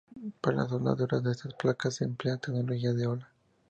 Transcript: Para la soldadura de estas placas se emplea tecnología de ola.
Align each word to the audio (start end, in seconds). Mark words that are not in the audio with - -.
Para 0.41 0.55
la 0.63 0.67
soldadura 0.67 1.19
de 1.19 1.29
estas 1.31 1.53
placas 1.53 1.93
se 1.97 2.05
emplea 2.05 2.37
tecnología 2.37 2.91
de 2.91 3.05
ola. 3.05 3.29